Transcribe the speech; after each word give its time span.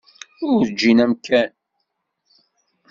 Ur 0.51 0.61
ǧǧin 0.71 0.99
amkan. 1.05 1.51